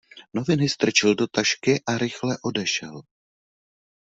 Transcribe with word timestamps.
Noviny 0.33 0.65
strčil 0.69 1.13
do 1.15 1.27
tašky 1.29 1.83
a 1.87 1.97
rychle 1.97 2.33
odešel. 2.45 3.01